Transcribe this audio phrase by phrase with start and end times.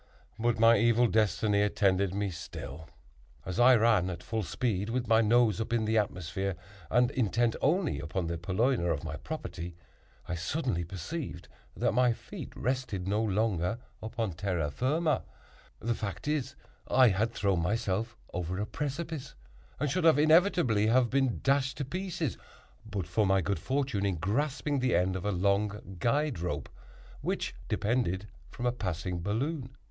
[0.39, 2.89] But my evil destiny attended me still.
[3.45, 6.55] As I ran at full speed, with my nose up in the atmosphere,
[6.89, 9.75] and intent only upon the purloiner of my property,
[10.27, 15.21] I suddenly perceived that my feet rested no longer upon terra firma;
[15.79, 16.55] the fact is,
[16.87, 19.35] I had thrown myself over a precipice,
[19.79, 22.39] and should inevitably have been dashed to pieces
[22.83, 26.69] but for my good fortune in grasping the end of a long guide rope,
[27.21, 29.75] which depended from a passing balloon.